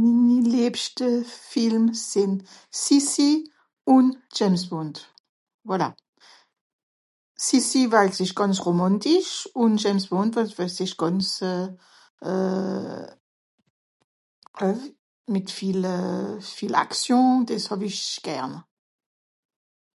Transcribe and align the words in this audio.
minni 0.00 0.40
lebschte 0.56 1.24
Film 1.24 1.84
sinn 1.92 2.34
Sissi 2.70 3.32
un 3.94 4.04
James 4.36 4.64
Bond 4.72 4.94
voilà 5.68 5.88
Sissi 7.46 7.82
weil 7.94 8.10
s'esch 8.16 8.36
gànz 8.40 8.58
romantisch 8.66 9.32
un 9.64 9.72
James 9.84 10.06
Bond 10.12 10.32
weil 10.56 10.70
s'esch 10.74 10.96
gànz 11.00 11.28
euhh 11.52 11.68
euh 14.66 14.80
met 15.34 15.48
viel 15.58 15.80
euhh 15.94 16.30
viel 16.58 16.74
actions 16.86 17.40
des 17.50 17.64
hàw'ich 17.70 18.00
gern 18.28 18.52